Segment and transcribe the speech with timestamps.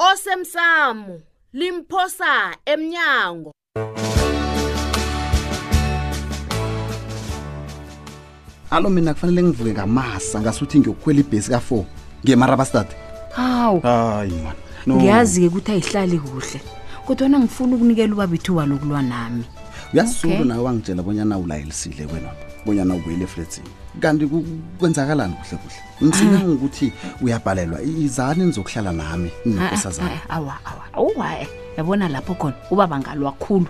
[0.00, 1.20] osemsamo
[1.52, 3.50] limphosa emnyango
[8.70, 11.84] alo mina kufanele ngivuke ngamasa ngasuthi ngiyokukhwela ibhesi ka-4
[12.24, 12.86] ngemarabastad
[13.36, 14.56] hawu hayi man
[14.88, 14.96] no.
[14.96, 16.58] ngiyazi-ke ukuthi ayihlali kuhle
[17.06, 19.44] kodwana ngifuna ukunikela ubabithuba lokulwa nami
[19.92, 20.44] uyasulu okay.
[20.48, 23.66] nawe wangitshela bonyana ulayelisile kwenwapha bonyana ubuyele efletsini
[24.02, 24.26] kanti
[24.78, 26.48] kwenzakalani kuhle kuhle msinanga ah.
[26.54, 26.92] ukuthi
[27.22, 31.46] uyabhalelwa izani nizokuhlala nami ah, ah, nokusazana awa awa awa awa
[31.76, 33.66] yabona lapho khona ubaba ngalwakhulu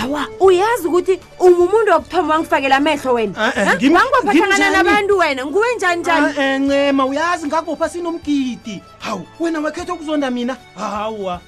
[0.00, 5.74] hawa uyazi ukuthi uma umuntu wokuthoma wangifakela amehlo wena eh, eh, wangibophahlangana nabantu wena nguwe
[5.76, 11.40] njani njani ah, eh, ncema uyazi ngakubopha sinomgidi hawu wena wakhetha ukuzonda mina hawa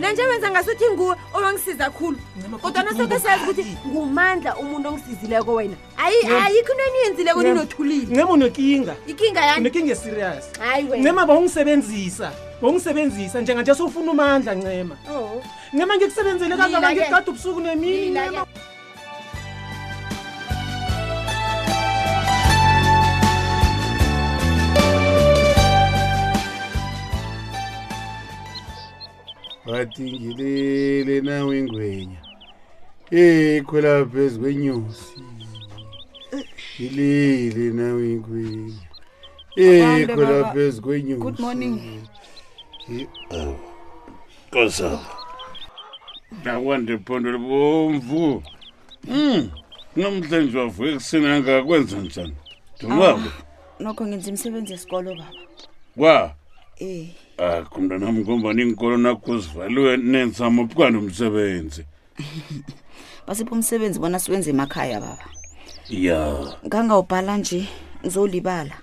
[0.00, 2.18] nanje wenza ngasuthi nguwe owangisiza khulu
[2.62, 5.74] kodwa nasoke siyazi ukuthi ngumandla umuntu ongisizileko wena
[6.44, 13.62] ayikho into eniyenzile kuninothulile ncema unekinga ikinga yaninekinga e-serious hayi wena ncema bawungisebenzisa ongisebenzisa njenga
[13.62, 15.42] nje sowufuna umandla ncema oh.
[15.72, 18.38] ncema ngikusebenzele kaangekade ubusuku nemini
[29.66, 32.20] wadingelele nawe ingwenya
[33.10, 35.18] ekhwela eh, phezu kwenyosi
[36.74, 38.82] ngilile nawe ingwenya
[39.56, 42.00] ekhwela eh, phezu kwenyosi
[44.52, 45.00] kozalo
[46.40, 48.42] ndakwandiphondele bomvu
[49.92, 52.34] kunomhlenje hmm, wavuka ekuseni angakwenza njani
[52.76, 55.30] ndinwabo ah, nokho ngenza imisebenzi yesikolo baba
[56.00, 56.34] wa
[56.78, 57.08] em
[57.42, 57.60] eh.
[57.62, 61.82] akhumnta ah, nam ngombani iinkolo nakhuzivaliwe nenzama ophukani umsebenzi
[63.26, 65.24] basipha umsebenzi bona siwenze emakhaya baba
[66.06, 66.18] ya
[66.66, 67.60] ngangawubhala nje
[68.00, 68.74] ngizolibala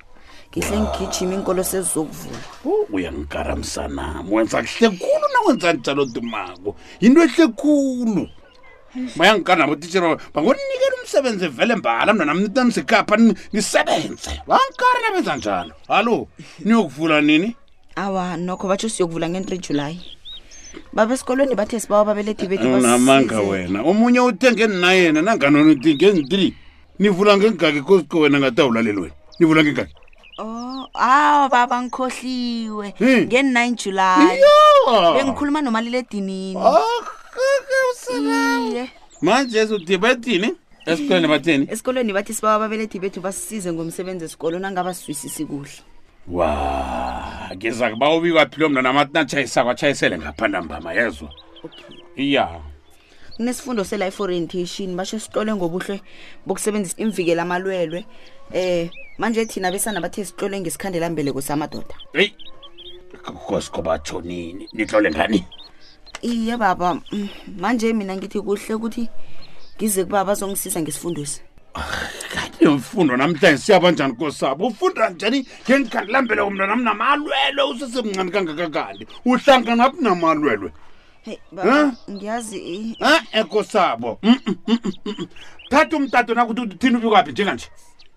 [0.54, 2.40] ngihle ngigijima iy'nkolo sezizokuvula
[2.96, 6.70] uyangikaramisana wenza kuhle khulu nawenza njalo dumako
[7.02, 8.24] yinto ehle khulu
[9.18, 13.16] mayangikala nabo tishera bangonikela umsebenzi evele mbala mna nam nitanisekapha
[13.54, 16.28] nisebenze bangikala nabenza njalo hallo
[16.66, 17.50] niyokuvula nini
[17.96, 19.94] awa nokho batsho siyokuvula nge-three july
[20.94, 26.54] baba esikolweni bathe sibawa babelethi betnamanga wena omunye uthenge nina yena nanganonithi nge-three
[27.00, 29.94] nivula ngengaki kosko wena ngatawulaleli wena nivula ngengaki
[30.38, 31.50] Oh, aw oh.
[31.50, 33.22] baba ngikhohliwe hmm.
[33.30, 34.38] nge9 July.
[35.18, 36.58] Bengikhuluma nomalile edinini.
[36.62, 37.02] Oh,
[37.92, 38.88] usalamu.
[39.22, 40.54] Manje uzodibetini?
[40.86, 41.68] Esikoleni bathini?
[41.72, 45.80] Esikoleni bathi sibawa babelethi bethu basisize ngomsebenzi esikolo nangaba siswisisi kuhle.
[46.28, 51.30] Wa, ngeza kuba ubiwa philo mna namathina chayisa kwachayisele ngaphanda mbama yezwa.
[51.64, 51.96] Okay.
[52.32, 52.60] Yeah.
[53.36, 56.02] kunesifundo se-life orientation basho sihlole ngobuhle
[56.46, 58.06] bokusebenzisa imvikela amalwelwe um
[58.54, 62.30] eh, manje thina besana bathe sitlolwe ngesikhandelambeleko samadoda eyi
[63.48, 65.40] kosikoba tshonini nitlole ngani
[66.22, 69.10] iye baba mm, manje mina ngithi kuhle ukuthi
[69.78, 71.42] ngize kuba bazongisiza ngesifundisi
[72.34, 79.76] kanti mfundo namhlanje siyaba njani kosabo ufunda njani ngenikhandelambeleko mna nam namalwelwe usesemncane kangakakandi uhlanga
[79.76, 80.70] naphi namalwelwe
[82.12, 82.60] ngiyazi
[83.42, 84.20] eko sabo
[85.70, 87.68] thatha umtato nakuthi uthini ubikwaphi njenganje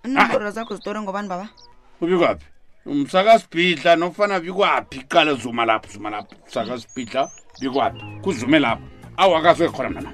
[0.05, 1.49] inomboro zakho zitore ngobani baba
[2.01, 2.47] ubikwaphi
[2.87, 7.31] msakasibhidla nofana bikwaphi kuqale zuma lapho zuma lapho msakasibhidla
[7.61, 8.85] bikwaphi kuzume lapho
[9.17, 10.13] awakazwe khona mnana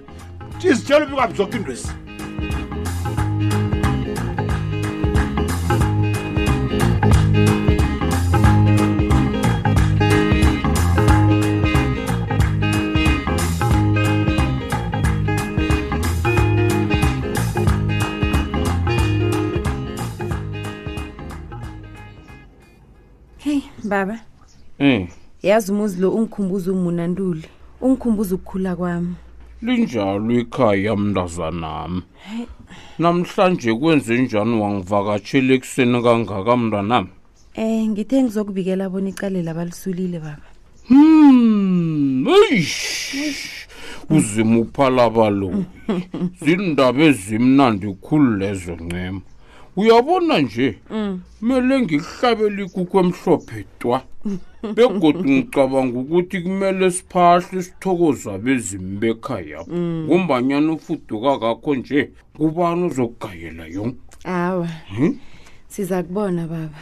[0.59, 1.89] jizitshela ubikwaphi zoke intwezi
[24.87, 25.07] Eh.
[25.51, 27.45] yazi umuzi lo ungikhumbuza umunantuli
[27.85, 29.15] ungikhumbuza ukukhula kwami
[29.67, 32.01] linjalo ikhaya yamndaza nami
[33.03, 37.11] namhlanje kwenze njani wangivakatshela ekuseni kangaka mntwanami
[37.61, 40.45] um eh, ngithe ngizokubikela bona icalela balisulile baba
[40.89, 42.27] hmm.
[44.17, 45.63] uzima uphalabaloyi
[46.45, 49.23] zindaba ezimnandi khulu lezo ncema
[49.77, 51.21] uyabona nje mm.
[51.39, 53.99] kumele ngihlabele ikukhu emhlophe twa
[54.77, 60.05] begodwa ngicabanga ukuthi kumele siphahle sithokoza bezimi bekhaya mm.
[60.07, 62.01] ngombanyana ufuduka kakho nje
[62.37, 63.85] kubani uzokugayela yo
[64.25, 65.15] awa hmm?
[65.69, 66.79] siza kubona baba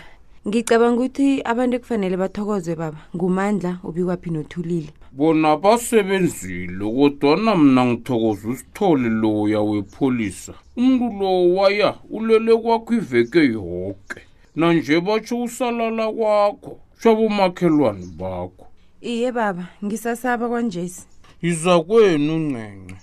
[0.48, 9.08] ngicabanga ukuthi abantu ekufanele bathokozwe baba ngumandla ubikwaphi nothulile bona basebenzile kodwana mna ngithokoza usithole
[9.22, 14.20] loya wepholisa umntu lowo waya ulele kwakho iveke yonke
[14.56, 18.64] nanje batsho usalala kwakho shabomakhelwane bakho
[19.12, 21.00] iye baba ngisasaba kwanjesi
[21.42, 22.96] yiza kwenu ungcenxe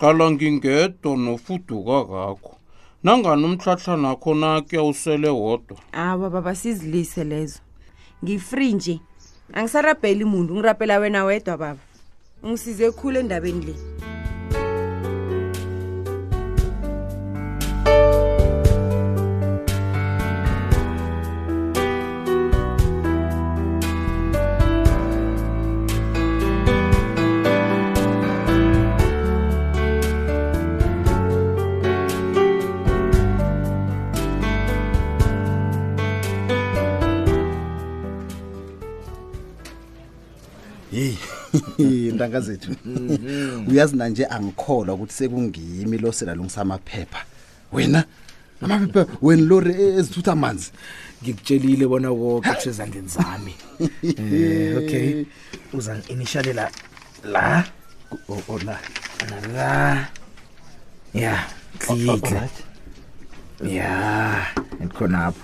[0.00, 2.55] cala ngingedwa nofuduka kakho
[3.06, 7.60] nangani umhlahlana khona kuyawusele wodwa aba baba sizilise lezo
[8.24, 9.00] ngifree nje
[9.56, 11.80] angisarabheli muntu ngirabhela wena wedwa baba
[12.42, 13.74] ungisize khulu endabeni le
[41.88, 43.66] iy'ntanga zethu mhm.
[43.68, 47.20] uyazi nanje angikholwa ukuthi sekungimi lo selalungisa amaphepha
[47.72, 48.00] wena
[48.62, 50.68] amaphepha wena lori ezithutha amanzi
[51.22, 53.52] ngikutshelile bona woke kusezandleni zami
[54.32, 55.06] eh, okay
[55.76, 56.64] uzangi-inishalela
[57.32, 57.42] la
[58.66, 58.78] la
[59.30, 59.74] nala
[61.14, 61.34] ya
[61.78, 62.48] tlikla
[63.78, 63.90] ya
[64.80, 65.40] ndikhonapho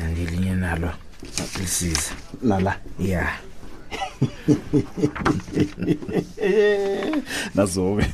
[0.00, 0.90] andilinye nalo
[1.60, 2.12] lisiza
[2.42, 3.40] nala ya yeah.
[7.54, 8.06] nazobe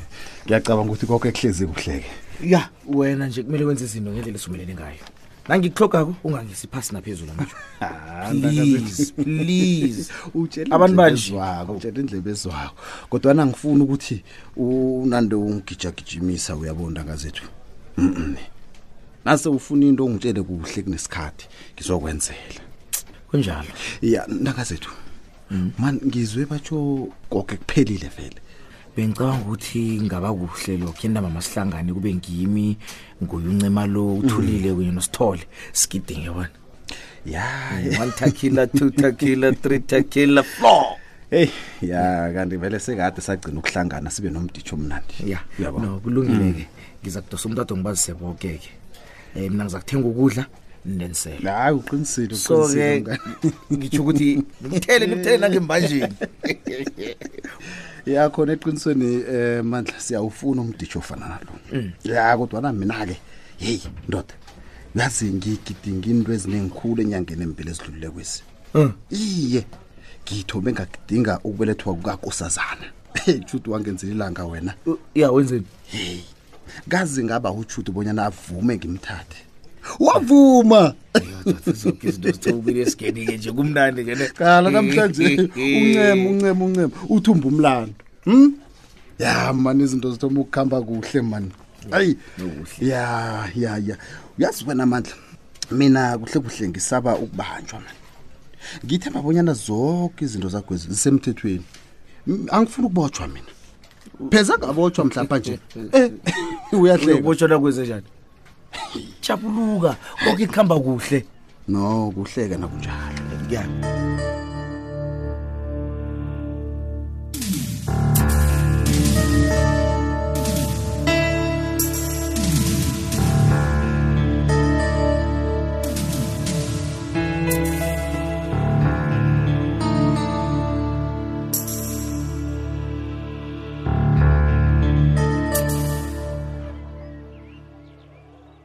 [0.47, 2.07] ngiyacabanga ukuthi konke kuhlezi kuhleke
[2.43, 5.05] ya wena nje kumele wenze izinto ngendlela esumelene ngayo
[5.49, 7.33] nangikuhlogako ungangisi phasi naphezulu
[7.81, 8.31] ah,
[9.17, 10.13] please
[10.75, 12.75] abantu banjeutshela indleba ezwako
[13.11, 14.25] kodwa nangifuna ukuthi
[14.57, 17.43] unande ungigijagijimisa uyabona ngazethu
[19.25, 22.63] nase ufuna into ongitshele kuhle kunesikhathi ngizokwenzela
[23.31, 23.69] kunjalo
[24.03, 24.91] ya ntangazethu
[25.55, 25.71] mm.
[25.79, 28.37] man ngizwe batsho koke kuphelile vele
[28.97, 32.77] bengicabanga ukuthi ngaba kuhle lokho endaba masihlangane kube ngimi
[33.23, 34.77] nguyuncema lo uthulile mm.
[34.77, 34.95] kunye mm.
[34.95, 35.43] nosithole
[35.73, 36.49] sigidinge bona
[37.27, 37.43] ya
[37.81, 38.01] yeah.
[38.03, 40.97] one takila two takila three takila four
[41.31, 41.51] heyi
[41.83, 45.73] ya kanti vele sekade sagcina ukuhlangana sibe nomditsho omnandi ya yeah.
[45.73, 46.99] no kulungileke mm.
[47.03, 48.69] ngiza kudosa umntu ngibazise boke ke
[49.37, 50.47] um eh, mina ngiza kuthenga ukudla
[50.87, 53.05] nenisele hayi uqinisile so-ke
[53.73, 56.15] ngitsho ukuthi nithele nikuthele nangembanjeni
[58.13, 61.93] ya khona eqinisweni um mandla siyawufuna umditsho ofana nalo mm.
[62.05, 63.17] ya kodwa na mina-ke
[63.61, 64.35] yeyi ndoda
[64.95, 68.41] yazi ngigidinga into ezinengikhulu enyangeni empilo ezidlulile kwezi
[68.75, 68.93] mm.
[69.11, 69.63] iye
[70.25, 72.87] ngithombe ngakudinga ukubelethwa kukakosazana
[73.27, 74.73] ejuti wangenzelilanga wena
[75.15, 76.25] ya wenzeni heyi
[76.89, 79.39] kazi ngaba utshuti bonyana avume ngimthathe
[79.99, 80.95] wavuma
[84.35, 87.93] kala namhlanje uncema uncema uncema uthumba umlando
[88.27, 88.53] um
[89.19, 91.51] ya mani izinto zithoma ukuhamba kuhle mani
[91.91, 92.17] hayi
[92.81, 93.97] ya ya ya
[94.39, 95.13] uyazi wena mandla
[95.71, 97.97] mina kuhle kuhle ngisaba ukubanjwa mani
[98.87, 101.65] ngithemba bonyana zonke izinto zakhwezi zisemthethweni
[102.51, 103.49] angifuni ukubotshwa mina
[104.31, 105.59] pheza ngabotshwa mhlampa nje
[105.93, 106.13] eh,
[106.83, 108.07] uyahlebotshwa nakwenze njani
[109.25, 111.19] kuyajabuluka koke kuhamba kuhle
[111.69, 113.94] no kuhleka nakunjalo kuyani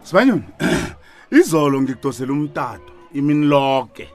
[0.10, 0.44] Sibanyoni.
[1.32, 4.08] Izolo ngidosela umtato imini lonke.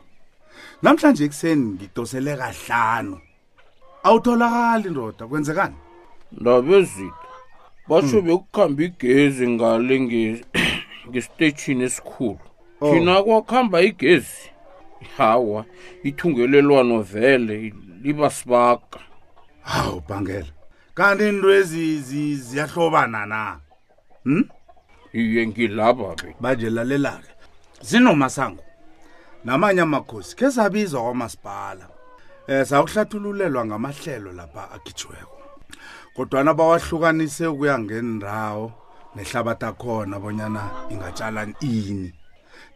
[0.83, 3.21] Namhlanje ekseni ngidosele kahlanu.
[4.03, 5.75] Awutholakali ndoda kwenzekani?
[6.33, 7.31] Ndabezitha.
[7.89, 8.27] Basho hmm.
[8.27, 9.97] bekukhamba igezi ngale
[11.09, 12.39] ngestation esikhulu.
[12.81, 12.91] Oh.
[12.93, 14.51] Thina kwakhamba igezi.
[15.17, 15.65] Hawa,
[16.03, 19.01] ithungelelwano vele liba sibaka.
[19.63, 20.51] Hawu bangela.
[20.95, 22.01] Kanti indwezi
[22.37, 23.61] ziyahlobana na?
[24.25, 24.43] Hm?
[25.15, 27.31] iye ngilapha be manje lalela-ke
[27.83, 28.65] zinomasango
[29.45, 31.95] namanye amakhosi ke sabizwa kwamasipala um
[32.55, 35.39] eh, zawuhlathululelwa ngamahlelo lapha akhithiweko
[36.17, 38.73] kodwana bawahlukanise ukuya ngendawo
[39.15, 42.11] nehlabathi akhona bonyana ingatshala ini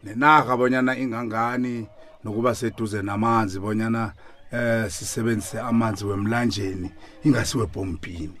[0.03, 1.87] nenarha bonyana ingangani
[2.23, 4.13] nokuba seduze namanzi bonyana
[4.51, 6.89] eh sisebenzise amanzi wemlanjeni
[7.23, 8.39] ingasiwe pompini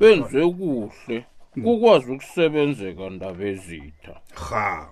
[0.00, 1.62] benze kuhle Hmm.
[1.64, 4.88] kukwazi ukusebenzeka ndaba ezitha ha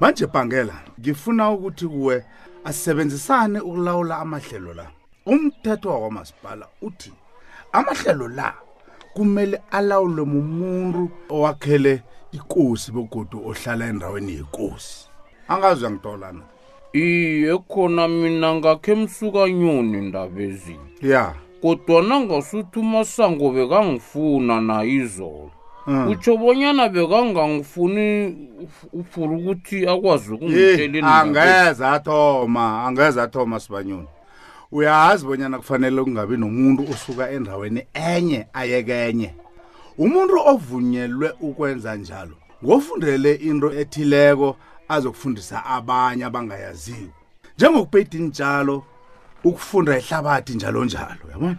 [0.00, 2.16] manje bhangela ngifuna ukuthi kuwe
[2.64, 4.86] asebenzisane ukulawula amahlelo la
[5.26, 7.12] umthetho wakwamasipala uthi
[7.72, 8.48] amahlelo la
[9.14, 11.02] kumele alawulwe mumuntu
[11.36, 11.94] owakhele
[12.36, 14.98] ikosi bogodu ohlala endaweni yekosi
[15.52, 16.44] angazwe ngitolana
[17.06, 21.22] iye khona mina ngakhe emsukanyoni ndaba ezini ya
[21.62, 25.52] kodwa nangasuthi umasango bekangifuna nayo izolo
[26.08, 28.36] utsho bonyana bekangangifuni
[28.92, 34.08] uphula ukuthi akwazi ukungitsheli eh, angeze athoma angeze athoma sibanyoni
[34.72, 39.34] uyazi bonyana kufanele kungabi nomuntu osuka endaweni enye ayekenye
[39.98, 44.56] umuntu ovunyelwe ukwenza njalo ngofundele into ethileko
[44.88, 47.10] azokufundisa abanye abangayaziyo
[47.56, 48.82] njengokupeyida intshalo
[49.44, 51.56] ukufunda ihlabathi njalo njalo yabona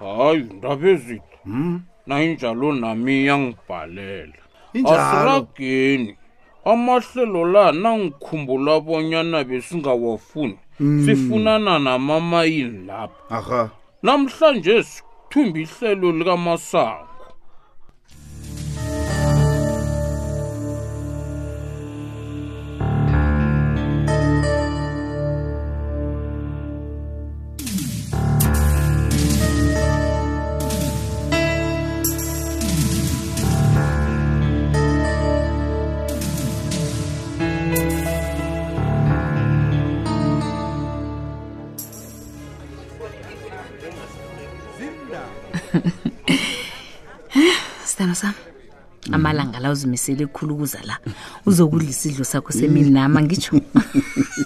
[0.00, 1.80] hayi ndaba ezithi hmm.
[2.08, 4.32] na injalo nami yangibhalela
[4.84, 6.16] asirageni
[6.64, 11.04] amahlelo la nangikhumbula bonyana besingawafuni hmm.
[11.06, 13.70] sifunana namamayini lapha
[14.02, 17.07] namhlanje sithumba ihlelo likamasango
[48.14, 50.96] sana sam amalanga la uzimisele ekukhulu ukuza la
[51.46, 53.54] uzokudla isidlo sakho semini nama ngitsho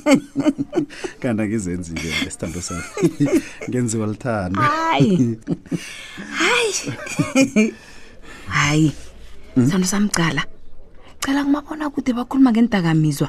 [1.20, 2.82] kanti angizenzile esithando sami
[3.70, 5.38] ngenziwa lithando hayi
[6.38, 7.74] hayi
[8.46, 8.92] hayi
[9.54, 10.44] sithando sami cala
[11.20, 13.28] cala kumabona kude bakhuluma ngentakamizwa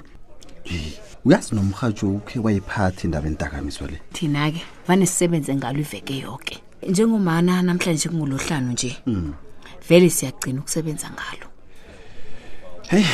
[1.26, 6.60] uyazi nomrhatsho ukhe wayiphathi indaba entakamizwa le thina-ke vane sisebenze ngalo iveke yoke
[6.90, 9.32] njengomana namhlanje kungolohlanu nje mm
[9.90, 11.46] vele siyagcina ukusebenza ngalo
[12.90, 13.06] hey.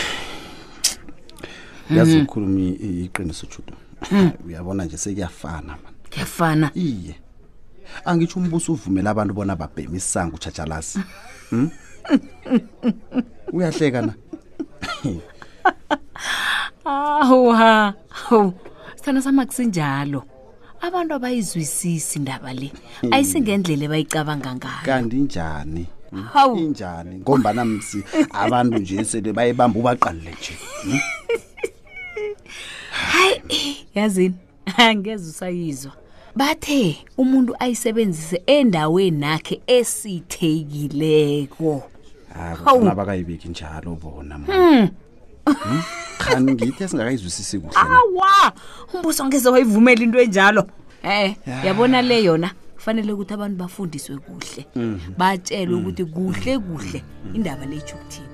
[1.89, 2.59] yazi ukhuluma
[3.05, 3.73] iqiniso judo
[4.11, 4.29] mm.
[4.47, 5.75] uyabona nje sekuyafana
[6.13, 7.15] kuyafana iye
[8.05, 10.99] angitsho umbuso uvumela abantu bona babhema isisanga utshatshalazi
[11.49, 11.69] hmm?
[13.53, 14.13] uyahleka na
[16.85, 17.93] awha
[18.31, 18.53] ow
[18.95, 20.23] sithanda sama kusinjalo
[20.81, 22.71] abantu abayizwisisi ndaba le
[23.01, 23.13] hmm.
[23.13, 25.85] ayisingendlela ebayicabanga ngayo kanti njani
[26.33, 30.57] hawu injani ngombana msi abantu nje sele bayebamba ubaqalile nje
[32.91, 34.35] hayi yazini
[34.77, 35.91] angeze usayizwa
[36.35, 41.83] bathe umuntu ayisebenzise endaweni nakhe esithekileko
[42.65, 44.45] abakayibeki njalo bona hmm.
[45.45, 45.83] Hmm?
[46.17, 48.53] khani ngithi esingakayizwisisi kuhle awa
[48.93, 50.67] umbuso angeze wayivumela into enjalo
[51.03, 51.33] um
[51.65, 52.51] yabona le yona
[52.89, 54.97] kufanele ukuthi abantu bafundiswe kuhle mhm.
[55.19, 55.81] batshelwe mhm.
[55.83, 57.35] ukuthi kuhle kuhle mhm.
[57.37, 58.27] indaba leyo uthini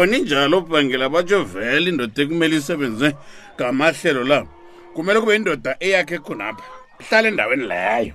[0.00, 3.08] khona injalo obhangela batsho vele indoda ekumele isebenze
[3.56, 4.38] ngamahlelo la
[4.96, 6.64] kumele kube indoda eyakhe khonapha
[7.10, 8.14] hlala endaweni leyo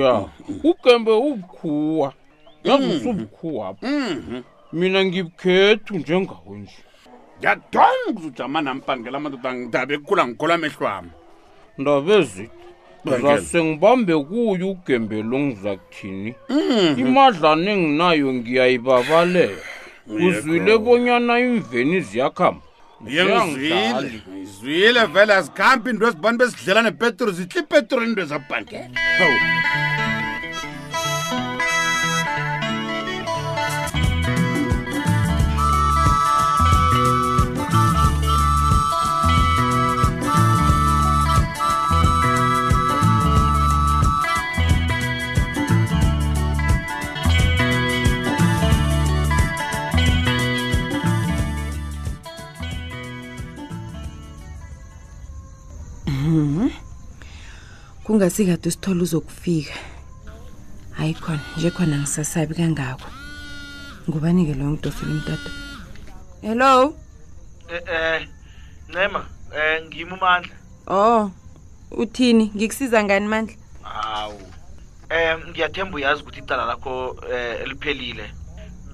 [0.00, 0.12] ya
[0.70, 2.08] ugembe ubukhuwa
[2.64, 3.86] yazi usubukhuwapha
[4.72, 6.80] mina ngibukhethu njengawo nje
[7.42, 11.10] ngiyadonga ukuzujama nampangela amadoda angidabe kukhula ngikhola amehlo ami
[11.78, 12.66] ndabezithi
[13.22, 17.00] zasengibambe kuyo ugembelo ngizakuthini mhm.
[17.00, 19.62] imadlana enginayo ngiyayibabalela
[20.26, 22.62] uzwile bonyana imveni ziyakhamba
[23.66, 28.86] yeyizwile vele azikhampi into ezibantu bezidlela nepetro zitla ipetro into ezabhangela
[58.12, 59.72] kungasikade usithole uzokufika
[60.90, 63.08] hayi khona nje khona ngisasabi kangako
[64.08, 65.50] ngubani-ke loyo muntu ofila umtata
[66.42, 66.94] hello um
[67.72, 67.82] eh,
[68.22, 68.28] eh,
[68.94, 69.26] nema um
[69.58, 70.54] eh, ngima umandla
[70.86, 71.30] oh
[71.90, 74.40] uthini ngikusiza ngani mandla hawu
[75.10, 78.26] eh, um ngiyathemba uyazi ukuthi icala lakho um eh, eliphelile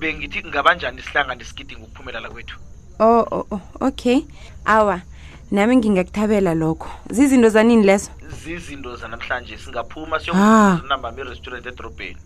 [0.00, 2.56] bengithi ngabanjani isihlangane isigidi ngokuphumelela kwethu
[2.98, 3.62] o oh, oh, oh.
[3.88, 4.18] okay
[4.76, 5.02] awa ah,
[5.50, 8.10] nami ngingakuthabela lokho zizinto zanini lezo
[8.44, 11.24] zizinto zanamhlanje singaphuma siyokunambami ah.
[11.24, 12.16] restaurant edorobheni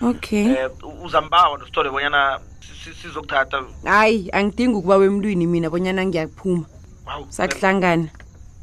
[0.00, 2.40] okay um eh, uzambawa nosithole bonyana
[3.02, 6.64] sizokuthatha hayi angidingi ukuba wemntwini mina bonyana ngiyakuphuma
[7.16, 7.26] wow.
[7.28, 8.08] sakuhlangana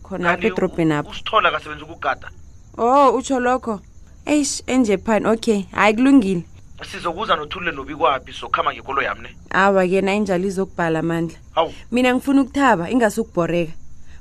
[0.04, 2.30] khona apha edorobheni apha usithola kasebenza ukugada
[2.78, 3.82] oh utsho lokho
[4.26, 6.44] eish enjapan okay hayi kulungile
[6.92, 12.42] sizokuza nothulule nobikwaphi sokukhamba ngekolo yami ne awa ke injalo izokubhala amandla hawu mina ngifuna
[12.42, 13.74] ukuthaba ingasukubhoreka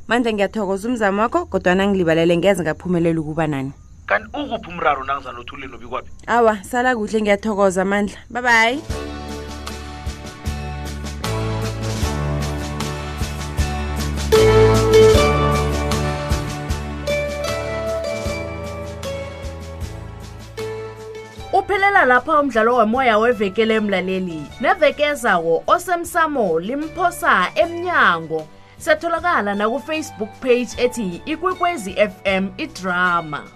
[0.09, 3.73] manje ngiyathokoza umzamo wakho kodwana ngilibalele ngeze ngaphumelela ukuba nani
[4.09, 8.81] kanti ukuphi umraro nangizanothulile nobikwapi awa sala kuhle ngiyathokoza mandla babayi
[21.53, 28.41] uphelela lapha umdlalo wemoya wevekele emlaleli nevekezawo osemsamo limphosa emnyango
[28.79, 33.51] satholakala nakufacebook page ethi ikwekwezi fm idrama